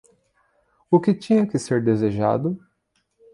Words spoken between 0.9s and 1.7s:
que tinha que